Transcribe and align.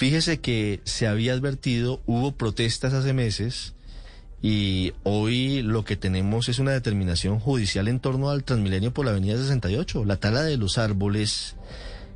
Fíjese 0.00 0.40
que 0.40 0.80
se 0.84 1.06
había 1.06 1.34
advertido, 1.34 2.00
hubo 2.06 2.32
protestas 2.32 2.94
hace 2.94 3.12
meses 3.12 3.74
y 4.40 4.94
hoy 5.02 5.60
lo 5.60 5.84
que 5.84 5.94
tenemos 5.98 6.48
es 6.48 6.58
una 6.58 6.70
determinación 6.70 7.38
judicial 7.38 7.86
en 7.86 8.00
torno 8.00 8.30
al 8.30 8.42
Transmilenio 8.42 8.94
por 8.94 9.04
la 9.04 9.10
Avenida 9.10 9.36
68. 9.36 10.06
La 10.06 10.16
tala 10.16 10.42
de 10.42 10.56
los 10.56 10.78
árboles 10.78 11.54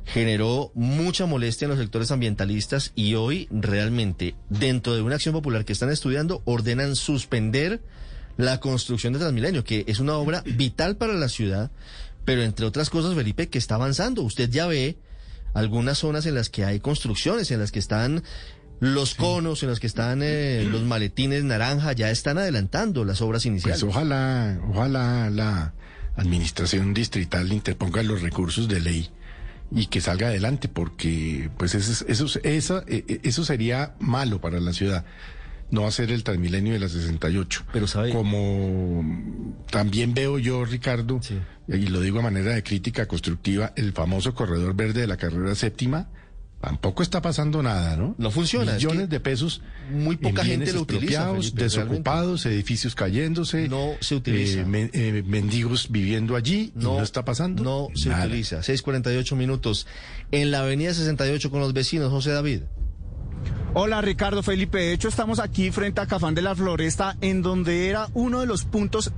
generó 0.03 0.71
mucha 0.73 1.27
molestia 1.27 1.65
en 1.65 1.69
los 1.69 1.79
sectores 1.79 2.09
ambientalistas 2.09 2.91
y 2.95 3.13
hoy 3.13 3.47
realmente 3.51 4.33
dentro 4.49 4.95
de 4.95 5.03
una 5.03 5.13
acción 5.13 5.35
popular 5.35 5.63
que 5.63 5.73
están 5.73 5.91
estudiando 5.91 6.41
ordenan 6.45 6.95
suspender 6.95 7.81
la 8.35 8.59
construcción 8.59 9.13
de 9.13 9.19
Transmilenio, 9.19 9.63
que 9.63 9.85
es 9.85 9.99
una 9.99 10.15
obra 10.15 10.41
vital 10.41 10.97
para 10.97 11.13
la 11.13 11.29
ciudad, 11.29 11.69
pero 12.25 12.41
entre 12.41 12.65
otras 12.65 12.89
cosas, 12.89 13.13
Felipe, 13.13 13.47
que 13.47 13.59
está 13.59 13.75
avanzando. 13.75 14.23
Usted 14.23 14.49
ya 14.49 14.65
ve 14.65 14.97
algunas 15.55 15.97
zonas 15.97 16.27
en 16.27 16.35
las 16.35 16.49
que 16.49 16.65
hay 16.65 16.79
construcciones, 16.79 17.49
en 17.49 17.59
las 17.59 17.71
que 17.71 17.79
están 17.79 18.23
los 18.81 19.15
conos, 19.15 19.63
en 19.63 19.69
las 19.69 19.79
que 19.79 19.87
están 19.87 20.19
eh, 20.21 20.67
los 20.69 20.83
maletines 20.83 21.43
naranja, 21.43 21.93
ya 21.93 22.11
están 22.11 22.37
adelantando 22.37 23.05
las 23.05 23.21
obras 23.21 23.45
iniciales. 23.45 23.81
Pues 23.81 23.95
ojalá, 23.95 24.59
ojalá 24.69 25.29
la 25.29 25.73
administración 26.17 26.93
distrital 26.93 27.51
interponga 27.51 28.03
los 28.03 28.21
recursos 28.21 28.67
de 28.67 28.81
ley 28.81 29.09
y 29.71 29.87
que 29.87 30.01
salga 30.01 30.27
adelante, 30.27 30.67
porque 30.67 31.49
pues 31.57 31.73
eso, 31.73 32.05
eso, 32.07 32.39
eso, 32.43 32.83
eh, 32.87 33.05
eh, 33.07 33.21
eso 33.23 33.45
sería 33.45 33.95
malo 33.99 34.41
para 34.41 34.59
la 34.59 34.73
ciudad 34.73 35.05
no 35.71 35.87
hacer 35.87 36.11
el 36.11 36.23
Transmilenio 36.23 36.73
de 36.73 36.79
la 36.79 36.89
68. 36.89 37.65
Pero 37.73 37.87
sabe... 37.87 38.11
Como 38.11 39.03
también 39.69 40.13
veo 40.13 40.39
yo, 40.39 40.65
Ricardo, 40.65 41.19
y 41.67 41.87
lo 41.87 42.01
digo 42.01 42.17
de 42.17 42.23
manera 42.23 42.53
de 42.53 42.63
crítica 42.63 43.07
constructiva, 43.07 43.73
el 43.75 43.93
famoso 43.93 44.33
corredor 44.33 44.75
verde 44.75 45.01
de 45.01 45.07
la 45.07 45.17
carrera 45.17 45.55
séptima, 45.55 46.09
tampoco 46.61 47.03
está 47.03 47.21
pasando 47.21 47.61
nada, 47.61 47.95
¿no? 47.95 48.15
No 48.17 48.31
funciona. 48.31 48.73
Millones 48.73 49.09
de 49.09 49.19
pesos. 49.19 49.61
Muy 49.91 50.17
poca 50.17 50.43
gente 50.43 50.73
lo 50.73 50.81
utiliza. 50.81 51.31
desocupados, 51.53 52.45
edificios 52.47 52.95
cayéndose. 52.95 53.67
No 53.67 53.93
se 53.99 54.15
utiliza. 54.15 54.61
Eh, 54.61 54.89
eh, 54.93 55.23
mendigos 55.25 55.91
viviendo 55.91 56.35
allí. 56.35 56.71
No, 56.73 56.97
no 56.97 57.03
está 57.03 57.23
pasando. 57.23 57.63
No 57.63 57.87
se 57.93 58.09
utiliza. 58.09 58.59
6:48 58.61 59.35
minutos. 59.35 59.85
En 60.31 60.49
la 60.49 60.61
avenida 60.61 60.93
68 60.93 61.51
con 61.51 61.59
los 61.59 61.73
vecinos, 61.73 62.09
José 62.09 62.31
David. 62.31 62.61
Hola 63.77 63.99
Ricardo 63.99 64.41
Felipe, 64.41 64.77
de 64.77 64.93
hecho 64.93 65.09
estamos 65.09 65.41
aquí 65.41 65.69
frente 65.69 65.99
a 65.99 66.07
Cafán 66.07 66.33
de 66.33 66.41
la 66.41 66.55
Floresta, 66.55 67.17
en 67.19 67.41
donde 67.41 67.89
era 67.89 68.07
uno 68.13 68.39
de 68.39 68.45
los 68.45 68.63
puntos 68.63 69.11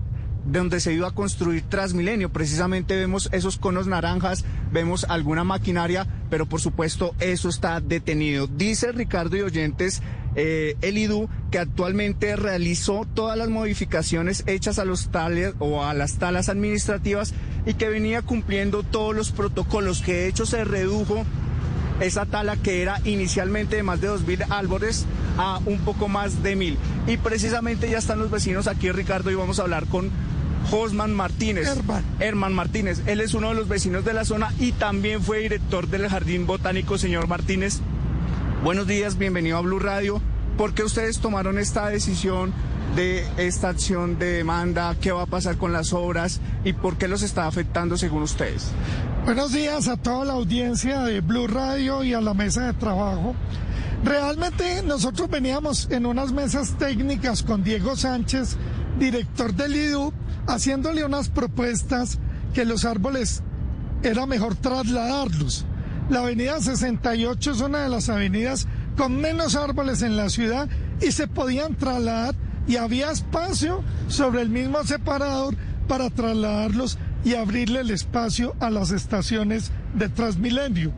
donde 0.46 0.80
se 0.80 0.94
iba 0.94 1.10
a 1.10 1.14
construir 1.14 1.62
Transmilenio. 1.70 2.32
Precisamente 2.32 2.96
vemos 2.96 3.30
esos 3.34 3.60
conos 3.60 3.86
naranjas, 3.86 4.46
vemos 4.72 5.06
alguna 5.10 5.44
maquinaria, 5.44 6.08
pero 6.32 6.48
por 6.48 6.60
supuesto 6.60 7.14
eso 7.20 7.50
está 7.50 7.82
detenido. 7.82 8.48
Dice 8.48 8.92
Ricardo 8.94 9.38
y 9.38 9.42
oyentes, 9.42 10.02
eh, 10.36 10.76
el 10.82 10.98
IDU, 10.98 11.30
que 11.52 11.60
actualmente 11.60 12.36
realizó 12.36 13.06
todas 13.14 13.38
las 13.38 13.50
modificaciones 13.50 14.44
hechas 14.48 14.80
a 14.80 14.86
los 14.86 15.10
tales 15.10 15.54
o 15.60 15.84
a 15.84 15.94
las 15.94 16.18
talas 16.18 16.50
administrativas 16.50 17.36
y 17.68 17.76
que 17.76 17.90
venía 17.90 18.24
cumpliendo 18.24 18.82
todos 18.82 19.16
los 19.16 19.32
protocolos, 19.32 20.02
que 20.02 20.14
de 20.14 20.28
hecho 20.30 20.48
se 20.48 20.64
redujo 20.64 21.28
esa 22.00 22.26
tala 22.26 22.58
que 22.58 22.82
era 22.82 23.02
inicialmente 23.04 23.76
de 23.76 23.84
más 23.84 24.02
de 24.02 24.10
2.000 24.10 24.46
árboles 24.50 25.06
a 25.38 25.60
un 25.66 25.80
poco 25.80 26.08
más 26.08 26.44
de 26.44 26.58
1.000. 26.58 26.78
Y 27.08 27.18
precisamente 27.18 27.90
ya 27.90 27.98
están 27.98 28.20
los 28.20 28.32
vecinos 28.32 28.68
aquí, 28.68 28.92
Ricardo, 28.92 29.32
y 29.32 29.36
vamos 29.36 29.60
a 29.60 29.64
hablar 29.64 29.86
con 29.88 30.10
Josman 30.70 31.14
Martínez. 31.14 31.68
Herman. 31.68 32.04
Herman 32.20 32.54
Martínez. 32.54 33.02
Él 33.06 33.22
es 33.22 33.34
uno 33.34 33.50
de 33.50 33.56
los 33.56 33.68
vecinos 33.68 34.04
de 34.06 34.14
la 34.14 34.26
zona 34.26 34.54
y 34.60 34.74
también 34.74 35.22
fue 35.22 35.40
director 35.40 35.88
del 35.88 36.08
Jardín 36.10 36.46
Botánico, 36.46 36.98
señor 36.98 37.28
Martínez. 37.28 37.80
Buenos 38.64 38.88
días, 38.88 39.18
bienvenido 39.18 39.58
a 39.58 39.62
Blue 39.62 39.80
Radio. 39.80 40.22
¿Por 40.58 40.74
qué 40.74 40.84
ustedes 40.84 41.20
tomaron 41.20 41.60
esta 41.60 41.88
decisión 41.90 42.54
de 42.96 43.26
esta 43.38 43.70
acción 43.70 44.18
de 44.20 44.32
demanda? 44.34 44.96
¿Qué 45.00 45.12
va 45.12 45.24
a 45.24 45.28
pasar 45.28 45.58
con 45.58 45.74
las 45.74 45.94
obras? 45.94 46.40
¿Y 46.64 46.74
por 46.74 46.98
qué 46.98 47.08
los 47.08 47.22
está 47.22 47.48
afectando 47.48 47.98
según 47.98 48.24
ustedes? 48.24 48.72
Buenos 49.26 49.52
días 49.52 49.88
a 49.88 49.98
toda 49.98 50.26
la 50.26 50.34
audiencia 50.34 51.02
de 51.02 51.22
Blue 51.22 51.48
Radio 51.48 52.04
y 52.04 52.14
a 52.14 52.22
la 52.22 52.34
mesa 52.34 52.68
de 52.68 52.74
trabajo. 52.74 53.36
Realmente 54.04 54.84
nosotros 54.84 55.30
veníamos 55.30 55.90
en 55.92 56.06
unas 56.06 56.32
mesas 56.32 56.78
técnicas 56.78 57.44
con 57.44 57.64
Diego 57.64 57.96
Sánchez, 57.96 58.56
director 59.00 59.54
del 59.54 59.76
IDU, 59.76 60.14
haciéndole 60.48 61.04
unas 61.04 61.30
propuestas 61.30 62.20
que 62.54 62.66
los 62.66 62.86
árboles 62.86 63.44
era 64.04 64.26
mejor 64.26 64.56
trasladarlos. 64.56 65.66
La 66.10 66.22
avenida 66.22 66.62
68 66.62 67.52
es 67.52 67.62
una 67.62 67.84
de 67.84 67.90
las 67.90 68.08
avenidas 68.10 68.68
con 68.96 69.20
menos 69.20 69.56
árboles 69.56 70.02
en 70.02 70.16
la 70.16 70.30
ciudad 70.30 70.70
y 71.02 71.12
se 71.12 71.28
podían 71.28 71.76
trasladar 71.76 72.34
y 72.68 72.76
había 72.76 73.12
espacio 73.12 73.84
sobre 74.08 74.42
el 74.42 74.50
mismo 74.50 74.84
separador 74.84 75.56
para 75.88 76.10
trasladarlos 76.10 76.98
y 77.24 77.36
abrirle 77.36 77.82
el 77.82 77.92
espacio 77.92 78.56
a 78.60 78.70
las 78.70 78.92
estaciones 78.92 79.72
de 79.94 80.10
Transmilenio. 80.10 80.92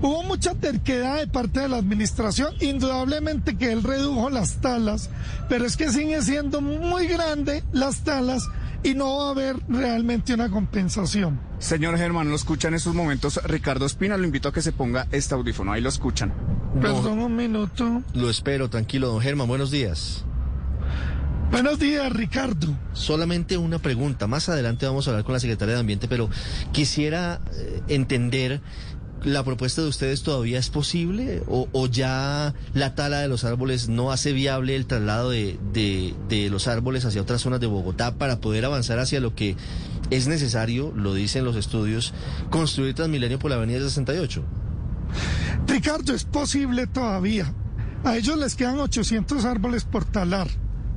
Hubo 0.00 0.24
mucha 0.24 0.54
terquedad 0.54 1.18
de 1.18 1.28
parte 1.28 1.60
de 1.60 1.68
la 1.68 1.76
administración, 1.76 2.52
indudablemente 2.60 3.56
que 3.56 3.70
él 3.70 3.84
redujo 3.84 4.30
las 4.30 4.60
talas, 4.60 5.10
pero 5.48 5.64
es 5.64 5.76
que 5.76 5.90
sigue 5.90 6.20
siendo 6.22 6.60
muy 6.60 7.06
grande 7.06 7.62
las 7.72 8.00
talas 8.00 8.48
y 8.82 8.94
no 8.94 9.16
va 9.18 9.28
a 9.28 9.30
haber 9.30 9.56
realmente 9.68 10.34
una 10.34 10.50
compensación. 10.50 11.38
Señor 11.60 11.96
Germán, 11.98 12.28
lo 12.28 12.34
escucha 12.34 12.66
en 12.66 12.74
estos 12.74 12.94
momentos 12.96 13.40
Ricardo 13.44 13.86
Espina, 13.86 14.16
lo 14.16 14.24
invito 14.24 14.48
a 14.48 14.52
que 14.52 14.60
se 14.60 14.72
ponga 14.72 15.06
este 15.12 15.34
audífono, 15.34 15.70
ahí 15.70 15.80
lo 15.80 15.88
escuchan. 15.88 16.32
Perdón 16.80 17.20
un 17.20 17.36
minuto. 17.36 18.02
Lo 18.14 18.28
espero, 18.28 18.68
tranquilo, 18.68 19.06
don 19.08 19.20
Germán, 19.20 19.46
buenos 19.46 19.70
días. 19.70 20.24
Buenos 21.52 21.78
días, 21.78 22.10
Ricardo. 22.10 22.74
Solamente 22.94 23.58
una 23.58 23.78
pregunta. 23.78 24.26
Más 24.26 24.48
adelante 24.48 24.86
vamos 24.86 25.06
a 25.06 25.10
hablar 25.10 25.24
con 25.24 25.34
la 25.34 25.38
secretaria 25.38 25.74
de 25.74 25.80
Ambiente, 25.80 26.08
pero 26.08 26.30
quisiera 26.72 27.42
eh, 27.52 27.82
entender, 27.88 28.62
¿la 29.22 29.44
propuesta 29.44 29.82
de 29.82 29.88
ustedes 29.88 30.22
todavía 30.22 30.58
es 30.58 30.70
posible? 30.70 31.42
¿O, 31.46 31.86
ya 31.88 32.54
la 32.72 32.94
tala 32.94 33.20
de 33.20 33.28
los 33.28 33.44
árboles 33.44 33.90
no 33.90 34.12
hace 34.12 34.32
viable 34.32 34.74
el 34.76 34.86
traslado 34.86 35.28
de, 35.28 35.58
de, 35.74 36.48
los 36.48 36.68
árboles 36.68 37.04
hacia 37.04 37.20
otras 37.20 37.42
zonas 37.42 37.60
de 37.60 37.66
Bogotá 37.66 38.14
para 38.14 38.40
poder 38.40 38.64
avanzar 38.64 38.98
hacia 38.98 39.20
lo 39.20 39.34
que 39.34 39.54
es 40.08 40.28
necesario, 40.28 40.90
lo 40.96 41.12
dicen 41.12 41.44
los 41.44 41.56
estudios, 41.56 42.14
construir 42.48 42.94
Transmilenio 42.94 43.38
por 43.38 43.50
la 43.50 43.58
Avenida 43.58 43.80
68? 43.80 44.42
Ricardo, 45.66 46.14
es 46.14 46.24
posible 46.24 46.86
todavía. 46.86 47.52
A 48.04 48.16
ellos 48.16 48.38
les 48.38 48.56
quedan 48.56 48.78
800 48.78 49.44
árboles 49.44 49.84
por 49.84 50.06
talar 50.06 50.48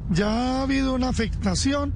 ya 0.10 0.30
ha 0.30 0.62
habido 0.64 0.94
una 0.94 1.10
afectación, 1.10 1.94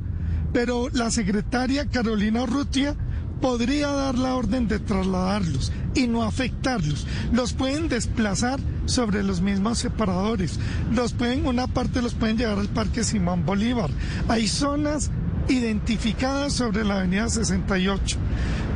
pero 0.54 0.90
la 0.90 1.12
secretaria 1.12 1.86
Carolina 1.90 2.44
Urrutia 2.44 2.96
podría 3.42 3.90
dar 3.90 4.18
la 4.18 4.36
orden 4.36 4.68
de 4.68 4.80
trasladarlos 4.80 5.72
y 5.96 6.08
no 6.08 6.24
afectarlos. 6.24 7.08
Los 7.32 7.54
pueden 7.54 7.88
desplazar 7.88 8.60
sobre 8.86 9.24
los 9.24 9.42
mismos 9.42 9.80
separadores. 9.80 10.60
Los 10.92 11.14
pueden, 11.14 11.46
una 11.46 11.68
parte 11.68 12.02
los 12.02 12.16
pueden 12.16 12.38
llevar 12.38 12.60
al 12.60 12.68
Parque 12.68 13.04
Simón 13.04 13.46
Bolívar. 13.46 13.90
Hay 14.28 14.48
zonas 14.48 15.12
identificadas 15.48 16.54
sobre 16.54 16.84
la 16.84 17.00
Avenida 17.00 17.30
68. 17.30 18.18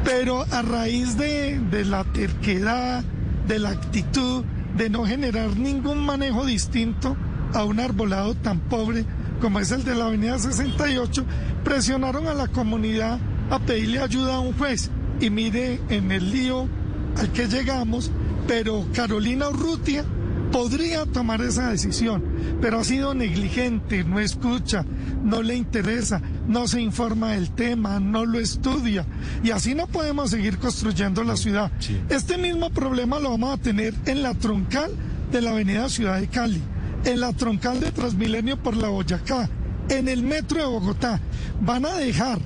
Pero 0.03 0.45
a 0.51 0.61
raíz 0.61 1.17
de, 1.17 1.59
de 1.59 1.85
la 1.85 2.03
terquedad, 2.03 3.03
de 3.47 3.59
la 3.59 3.69
actitud, 3.69 4.43
de 4.77 4.89
no 4.89 5.05
generar 5.05 5.55
ningún 5.55 6.05
manejo 6.05 6.45
distinto 6.45 7.15
a 7.53 7.63
un 7.63 7.79
arbolado 7.79 8.35
tan 8.35 8.59
pobre, 8.59 9.05
como 9.43 9.59
es 9.59 9.71
el 9.71 9.83
de 9.83 9.93
la 9.93 10.05
Avenida 10.05 10.39
68, 10.39 11.25
presionaron 11.65 12.27
a 12.27 12.33
la 12.33 12.47
comunidad 12.47 13.19
a 13.49 13.59
pedirle 13.59 13.99
ayuda 13.99 14.35
a 14.35 14.39
un 14.39 14.53
juez. 14.53 14.89
Y 15.19 15.29
mire 15.29 15.81
en 15.89 16.13
el 16.13 16.31
lío 16.31 16.69
al 17.17 17.29
que 17.33 17.47
llegamos, 17.47 18.09
pero 18.47 18.87
Carolina 18.93 19.49
Urrutia 19.49 20.05
podría 20.53 21.05
tomar 21.05 21.41
esa 21.41 21.71
decisión, 21.71 22.23
pero 22.61 22.79
ha 22.79 22.85
sido 22.85 23.13
negligente, 23.13 24.05
no 24.05 24.21
escucha, 24.21 24.85
no 25.21 25.41
le 25.41 25.55
interesa, 25.55 26.21
no 26.47 26.65
se 26.69 26.79
informa 26.79 27.31
del 27.31 27.51
tema, 27.51 27.99
no 27.99 28.25
lo 28.25 28.39
estudia. 28.39 29.05
Y 29.43 29.51
así 29.51 29.75
no 29.75 29.87
podemos 29.87 30.29
seguir 30.29 30.57
construyendo 30.57 31.21
la 31.25 31.35
ciudad. 31.35 31.69
Este 32.07 32.37
mismo 32.37 32.69
problema 32.69 33.19
lo 33.19 33.31
vamos 33.31 33.59
a 33.59 33.61
tener 33.61 33.93
en 34.05 34.23
la 34.23 34.35
troncal 34.35 34.91
de 35.33 35.41
la 35.41 35.51
avenida 35.51 35.89
Ciudad 35.89 36.21
de 36.21 36.27
Cali, 36.27 36.61
en 37.05 37.19
la 37.19 37.33
troncal 37.33 37.79
de 37.79 37.91
Transmilenio 37.91 38.61
por 38.61 38.75
la 38.75 38.89
Boyacá, 38.89 39.49
en 39.89 40.07
el 40.07 40.23
metro 40.23 40.59
de 40.59 40.65
Bogotá. 40.65 41.19
Van 41.61 41.85
a 41.85 41.95
dejar 41.95 42.39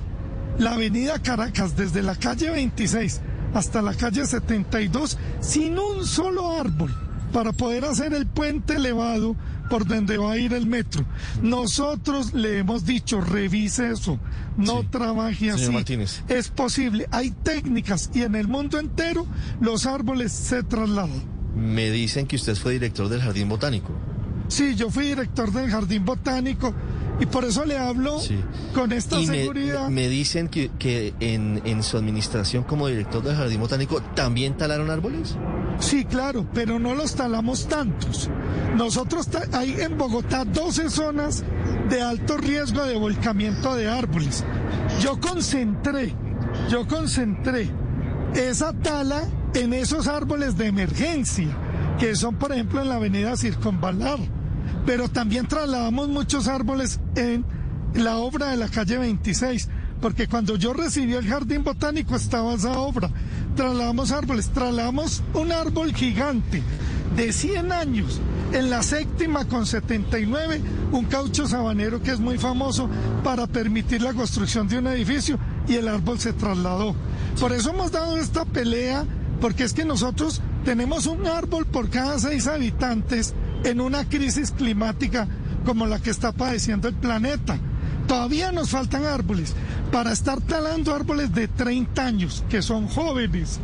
la 0.58 0.72
avenida 0.72 1.20
Caracas 1.20 1.76
desde 1.76 2.02
la 2.02 2.16
calle 2.16 2.50
26 2.50 3.20
hasta 3.54 3.82
la 3.82 3.94
calle 3.94 4.26
72 4.26 5.16
sin 5.40 5.78
un 5.78 6.04
solo 6.04 6.58
árbol 6.58 6.94
para 7.32 7.52
poder 7.52 7.84
hacer 7.84 8.12
el 8.14 8.26
puente 8.26 8.74
elevado 8.74 9.36
por 9.68 9.86
donde 9.86 10.16
va 10.16 10.32
a 10.32 10.38
ir 10.38 10.54
el 10.54 10.66
metro. 10.66 11.04
Nosotros 11.42 12.32
le 12.32 12.58
hemos 12.58 12.86
dicho, 12.86 13.20
revise 13.20 13.90
eso, 13.92 14.18
no 14.56 14.88
trabaje 14.88 15.50
así. 15.50 15.70
Es 16.28 16.48
posible, 16.48 17.06
hay 17.10 17.30
técnicas 17.30 18.10
y 18.14 18.22
en 18.22 18.34
el 18.34 18.48
mundo 18.48 18.78
entero 18.78 19.26
los 19.60 19.86
árboles 19.86 20.32
se 20.32 20.62
trasladan. 20.62 21.22
Me 21.54 21.90
dicen 21.90 22.26
que 22.26 22.36
usted 22.36 22.56
fue 22.56 22.72
director 22.72 23.08
del 23.08 23.20
Jardín 23.20 23.48
Botánico. 23.48 23.92
Sí, 24.48 24.74
yo 24.74 24.90
fui 24.90 25.06
director 25.06 25.52
del 25.52 25.70
Jardín 25.70 26.04
Botánico 26.04 26.74
y 27.20 27.26
por 27.26 27.44
eso 27.44 27.64
le 27.64 27.76
hablo 27.76 28.20
con 28.74 28.92
esta 28.92 29.20
seguridad. 29.22 29.88
Me, 29.88 30.08
dicen 30.08 30.48
que, 30.48 30.70
que 30.78 31.14
en, 31.20 31.60
en, 31.64 31.82
su 31.82 31.96
administración 31.96 32.62
como 32.62 32.86
director 32.86 33.22
del 33.22 33.36
Jardín 33.36 33.60
Botánico 33.60 34.00
también 34.14 34.56
talaron 34.56 34.90
árboles. 34.90 35.36
Sí, 35.80 36.04
claro, 36.04 36.46
pero 36.54 36.78
no 36.78 36.94
los 36.94 37.14
talamos 37.14 37.66
tantos. 37.66 38.30
Nosotros 38.76 39.28
hay 39.52 39.80
en 39.80 39.98
Bogotá 39.98 40.44
12 40.44 40.90
zonas 40.90 41.44
de 41.88 42.02
alto 42.02 42.36
riesgo 42.36 42.84
de 42.84 42.96
volcamiento 42.96 43.74
de 43.74 43.88
árboles. 43.88 44.44
Yo 45.00 45.20
concentré, 45.20 46.14
yo 46.70 46.86
concentré 46.86 47.68
esa 48.34 48.72
tala 48.72 49.22
en 49.54 49.72
esos 49.72 50.06
árboles 50.06 50.56
de 50.56 50.66
emergencia, 50.66 51.48
que 51.98 52.14
son 52.14 52.36
por 52.36 52.52
ejemplo 52.52 52.80
en 52.80 52.88
la 52.88 52.96
avenida 52.96 53.36
Circunvalar 53.36 54.37
pero 54.86 55.08
también 55.08 55.46
trasladamos 55.46 56.08
muchos 56.08 56.48
árboles 56.48 57.00
en 57.14 57.44
la 57.94 58.16
obra 58.16 58.50
de 58.50 58.56
la 58.56 58.68
calle 58.68 58.98
26, 58.98 59.68
porque 60.00 60.28
cuando 60.28 60.56
yo 60.56 60.72
recibí 60.72 61.14
el 61.14 61.26
jardín 61.26 61.64
botánico 61.64 62.16
estaba 62.16 62.54
esa 62.54 62.78
obra. 62.78 63.10
Trasladamos 63.56 64.12
árboles, 64.12 64.48
trasladamos 64.50 65.22
un 65.34 65.52
árbol 65.52 65.92
gigante 65.94 66.62
de 67.16 67.32
100 67.32 67.72
años 67.72 68.20
en 68.52 68.70
la 68.70 68.82
séptima 68.82 69.46
con 69.46 69.66
79, 69.66 70.60
un 70.92 71.04
caucho 71.06 71.46
sabanero 71.46 72.02
que 72.02 72.12
es 72.12 72.20
muy 72.20 72.38
famoso 72.38 72.88
para 73.24 73.46
permitir 73.46 74.02
la 74.02 74.14
construcción 74.14 74.68
de 74.68 74.78
un 74.78 74.86
edificio 74.86 75.38
y 75.66 75.74
el 75.74 75.88
árbol 75.88 76.18
se 76.18 76.32
trasladó. 76.32 76.94
Por 77.38 77.52
eso 77.52 77.70
hemos 77.70 77.92
dado 77.92 78.16
esta 78.16 78.44
pelea, 78.44 79.04
porque 79.40 79.64
es 79.64 79.72
que 79.72 79.84
nosotros 79.84 80.40
tenemos 80.64 81.06
un 81.06 81.26
árbol 81.26 81.66
por 81.66 81.90
cada 81.90 82.18
seis 82.18 82.46
habitantes 82.46 83.34
en 83.64 83.80
una 83.80 84.08
crisis 84.08 84.50
climática 84.50 85.26
como 85.64 85.86
la 85.86 86.00
que 86.00 86.10
está 86.10 86.32
padeciendo 86.32 86.88
el 86.88 86.94
planeta. 86.94 87.58
Todavía 88.06 88.52
nos 88.52 88.70
faltan 88.70 89.04
árboles 89.04 89.54
para 89.92 90.12
estar 90.12 90.40
talando 90.40 90.94
árboles 90.94 91.34
de 91.34 91.48
30 91.48 92.04
años, 92.04 92.44
que 92.48 92.62
son 92.62 92.88
jóvenes, 92.88 93.60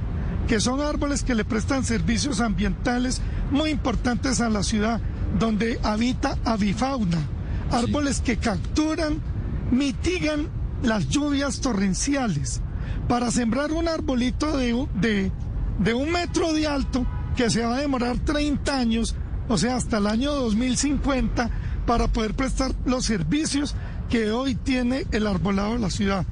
que 0.48 0.60
son 0.60 0.80
árboles 0.80 1.22
que 1.22 1.34
le 1.34 1.44
prestan 1.44 1.84
servicios 1.84 2.40
ambientales 2.40 3.22
muy 3.50 3.70
importantes 3.70 4.40
a 4.40 4.50
la 4.50 4.62
ciudad, 4.62 5.00
donde 5.38 5.78
habita 5.82 6.36
avifauna. 6.44 7.18
Árboles 7.70 8.20
que 8.20 8.36
capturan, 8.36 9.20
mitigan 9.70 10.48
las 10.82 11.08
lluvias 11.08 11.60
torrenciales. 11.60 12.60
Para 13.08 13.30
sembrar 13.30 13.72
un 13.72 13.88
arbolito 13.88 14.56
de, 14.56 14.86
de, 15.00 15.32
de 15.78 15.94
un 15.94 16.10
metro 16.10 16.52
de 16.52 16.66
alto, 16.66 17.06
que 17.34 17.50
se 17.50 17.64
va 17.64 17.76
a 17.76 17.80
demorar 17.80 18.18
30 18.18 18.78
años, 18.78 19.16
o 19.48 19.58
sea, 19.58 19.76
hasta 19.76 19.98
el 19.98 20.06
año 20.06 20.32
2050, 20.32 21.50
para 21.86 22.08
poder 22.08 22.34
prestar 22.34 22.72
los 22.86 23.04
servicios 23.04 23.74
que 24.08 24.30
hoy 24.30 24.54
tiene 24.54 25.06
el 25.12 25.26
arbolado 25.26 25.74
de 25.74 25.80
la 25.80 25.90
ciudad. 25.90 26.24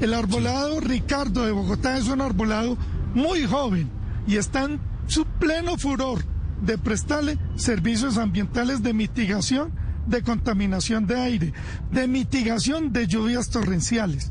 El 0.00 0.14
arbolado 0.14 0.80
Ricardo 0.80 1.44
de 1.46 1.52
Bogotá 1.52 1.96
es 1.96 2.08
un 2.08 2.20
arbolado 2.20 2.76
muy 3.14 3.46
joven 3.46 3.88
y 4.26 4.36
está 4.36 4.64
en 4.64 4.80
su 5.06 5.24
pleno 5.24 5.78
furor 5.78 6.24
de 6.60 6.76
prestarle 6.76 7.38
servicios 7.56 8.18
ambientales 8.18 8.82
de 8.82 8.92
mitigación 8.92 9.72
de 10.06 10.22
contaminación 10.22 11.06
de 11.06 11.20
aire, 11.20 11.52
de 11.90 12.06
mitigación 12.08 12.92
de 12.92 13.06
lluvias 13.06 13.50
torrenciales. 13.50 14.30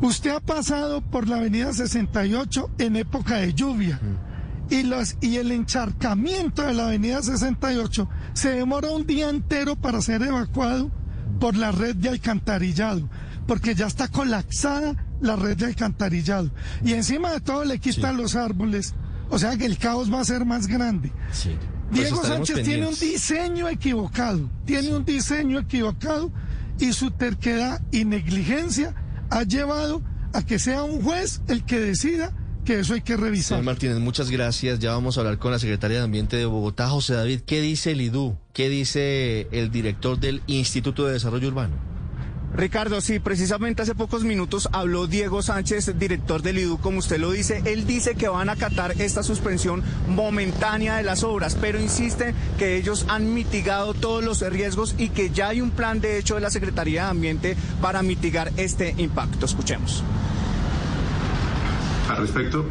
Usted 0.00 0.30
ha 0.30 0.40
pasado 0.40 1.00
por 1.00 1.28
la 1.28 1.36
avenida 1.36 1.72
68 1.72 2.70
en 2.78 2.96
época 2.96 3.36
de 3.36 3.54
lluvia 3.54 4.00
y, 4.70 4.82
los, 4.82 5.16
y 5.20 5.36
el 5.36 5.52
encharcamiento 5.52 6.62
de 6.62 6.74
la 6.74 6.86
avenida 6.86 7.22
68 7.22 8.08
se 8.32 8.50
demora 8.50 8.90
un 8.90 9.06
día 9.06 9.28
entero 9.28 9.76
para 9.76 10.00
ser 10.00 10.22
evacuado 10.22 10.90
por 11.40 11.56
la 11.56 11.72
red 11.72 11.96
de 11.96 12.08
alcantarillado, 12.08 13.08
porque 13.46 13.74
ya 13.74 13.86
está 13.86 14.08
colapsada 14.08 14.94
la 15.20 15.36
red 15.36 15.56
de 15.56 15.66
alcantarillado. 15.66 16.50
Y 16.84 16.92
encima 16.92 17.32
de 17.32 17.40
todo 17.40 17.64
le 17.64 17.78
quitan 17.78 18.16
los 18.16 18.36
árboles, 18.36 18.94
o 19.30 19.38
sea 19.38 19.56
que 19.56 19.66
el 19.66 19.78
caos 19.78 20.12
va 20.12 20.20
a 20.20 20.24
ser 20.24 20.44
más 20.44 20.66
grande. 20.66 21.12
Diego 21.90 22.24
Sánchez 22.24 22.62
tiene 22.62 22.86
un 22.86 22.94
diseño 22.94 23.68
equivocado, 23.68 24.48
tiene 24.64 24.94
un 24.94 25.04
diseño 25.04 25.58
equivocado 25.58 26.32
y 26.78 26.92
su 26.92 27.10
terquedad 27.10 27.82
y 27.90 28.04
negligencia 28.04 28.94
ha 29.30 29.42
llevado 29.42 30.02
a 30.32 30.42
que 30.42 30.58
sea 30.58 30.82
un 30.82 31.02
juez 31.02 31.42
el 31.48 31.64
que 31.64 31.78
decida 31.78 32.32
que 32.64 32.80
eso 32.80 32.94
hay 32.94 33.00
que 33.00 33.16
revisar. 33.16 33.58
Señor 33.58 33.64
Martínez, 33.64 33.98
muchas 33.98 34.30
gracias. 34.30 34.78
Ya 34.78 34.92
vamos 34.92 35.16
a 35.16 35.20
hablar 35.20 35.38
con 35.38 35.52
la 35.52 35.58
secretaria 35.58 35.98
de 35.98 36.04
Ambiente 36.04 36.36
de 36.36 36.46
Bogotá, 36.46 36.88
José 36.88 37.14
David. 37.14 37.40
¿Qué 37.46 37.60
dice 37.60 37.92
el 37.92 38.00
IDU? 38.00 38.36
¿Qué 38.52 38.68
dice 38.68 39.48
el 39.50 39.70
director 39.70 40.18
del 40.18 40.42
Instituto 40.46 41.06
de 41.06 41.14
Desarrollo 41.14 41.48
Urbano? 41.48 41.92
Ricardo, 42.54 43.00
sí, 43.00 43.18
precisamente 43.18 43.80
hace 43.80 43.94
pocos 43.94 44.24
minutos 44.24 44.68
habló 44.72 45.06
Diego 45.06 45.40
Sánchez, 45.40 45.98
director 45.98 46.42
del 46.42 46.58
IDU, 46.58 46.78
como 46.78 46.98
usted 46.98 47.18
lo 47.18 47.30
dice. 47.30 47.62
Él 47.64 47.86
dice 47.86 48.14
que 48.14 48.28
van 48.28 48.50
a 48.50 48.52
acatar 48.52 49.00
esta 49.00 49.22
suspensión 49.22 49.82
momentánea 50.06 50.98
de 50.98 51.02
las 51.02 51.24
obras, 51.24 51.56
pero 51.58 51.80
insiste 51.80 52.34
que 52.58 52.76
ellos 52.76 53.06
han 53.08 53.32
mitigado 53.32 53.94
todos 53.94 54.22
los 54.22 54.40
riesgos 54.42 54.94
y 54.98 55.08
que 55.08 55.30
ya 55.30 55.48
hay 55.48 55.62
un 55.62 55.70
plan 55.70 56.02
de 56.02 56.18
hecho 56.18 56.34
de 56.34 56.42
la 56.42 56.50
Secretaría 56.50 57.04
de 57.04 57.10
Ambiente 57.10 57.56
para 57.80 58.02
mitigar 58.02 58.52
este 58.58 58.94
impacto. 58.98 59.46
Escuchemos. 59.46 60.04
Al 62.12 62.18
respecto, 62.18 62.66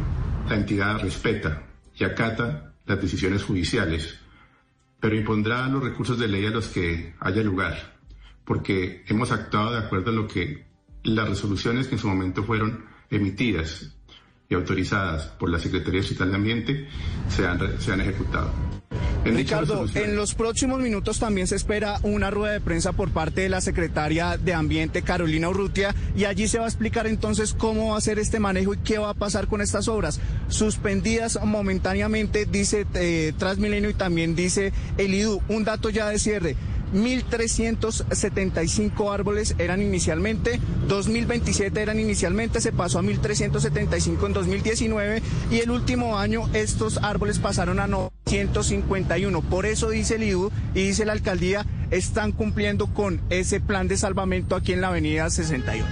la 0.48 0.54
entidad 0.54 1.00
respeta 1.00 1.64
y 1.96 2.04
acata 2.04 2.74
las 2.86 3.00
decisiones 3.00 3.42
judiciales, 3.42 4.16
pero 5.00 5.16
impondrá 5.16 5.66
los 5.66 5.82
recursos 5.82 6.16
de 6.16 6.28
ley 6.28 6.46
a 6.46 6.50
los 6.50 6.68
que 6.68 7.16
haya 7.18 7.42
lugar, 7.42 7.98
porque 8.44 9.02
hemos 9.08 9.32
actuado 9.32 9.72
de 9.72 9.78
acuerdo 9.78 10.12
a 10.12 10.14
lo 10.14 10.28
que 10.28 10.64
las 11.02 11.28
resoluciones 11.28 11.88
que 11.88 11.96
en 11.96 12.00
su 12.00 12.06
momento 12.06 12.44
fueron 12.44 12.84
emitidas 13.10 13.92
y 14.48 14.54
autorizadas 14.54 15.26
por 15.26 15.50
la 15.50 15.58
Secretaría 15.58 16.02
Estatal 16.02 16.30
de 16.30 16.36
Ambiente 16.36 16.88
se 17.28 17.44
han, 17.44 17.80
se 17.80 17.92
han 17.92 18.00
ejecutado. 18.00 18.52
Ricardo, 19.24 19.86
en 19.94 20.16
los 20.16 20.34
próximos 20.34 20.80
minutos 20.80 21.20
también 21.20 21.46
se 21.46 21.54
espera 21.54 22.00
una 22.02 22.30
rueda 22.30 22.54
de 22.54 22.60
prensa 22.60 22.92
por 22.92 23.10
parte 23.10 23.42
de 23.42 23.48
la 23.48 23.60
secretaria 23.60 24.36
de 24.36 24.52
Ambiente, 24.52 25.02
Carolina 25.02 25.48
Urrutia, 25.48 25.94
y 26.16 26.24
allí 26.24 26.48
se 26.48 26.58
va 26.58 26.64
a 26.64 26.68
explicar 26.68 27.06
entonces 27.06 27.54
cómo 27.56 27.92
va 27.92 27.98
a 27.98 28.00
ser 28.00 28.18
este 28.18 28.40
manejo 28.40 28.74
y 28.74 28.78
qué 28.78 28.98
va 28.98 29.10
a 29.10 29.14
pasar 29.14 29.46
con 29.46 29.60
estas 29.60 29.86
obras. 29.86 30.18
Suspendidas 30.48 31.38
momentáneamente, 31.44 32.46
dice 32.46 32.84
eh, 32.94 33.32
Transmilenio 33.38 33.90
y 33.90 33.94
también 33.94 34.34
dice 34.34 34.72
el 34.98 35.14
IDU. 35.14 35.40
Un 35.48 35.62
dato 35.64 35.90
ya 35.90 36.08
de 36.08 36.18
cierre. 36.18 36.56
1.375 36.92 39.12
árboles 39.12 39.54
eran 39.58 39.80
inicialmente, 39.80 40.60
2.027 40.88 41.78
eran 41.78 41.98
inicialmente, 41.98 42.60
se 42.60 42.72
pasó 42.72 42.98
a 42.98 43.02
1.375 43.02 44.26
en 44.26 44.34
2019 44.34 45.22
y 45.50 45.60
el 45.60 45.70
último 45.70 46.18
año 46.18 46.50
estos 46.52 46.98
árboles 46.98 47.38
pasaron 47.38 47.80
a 47.80 47.86
951. 48.32 49.42
Por 49.42 49.66
eso 49.66 49.90
dice 49.90 50.16
el 50.16 50.22
IDU 50.24 50.50
y 50.74 50.86
dice 50.86 51.04
la 51.04 51.12
alcaldía, 51.12 51.66
están 51.90 52.32
cumpliendo 52.32 52.86
con 52.86 53.20
ese 53.30 53.60
plan 53.60 53.88
de 53.88 53.96
salvamento 53.96 54.56
aquí 54.56 54.72
en 54.72 54.80
la 54.80 54.88
avenida 54.88 55.28
68. 55.28 55.84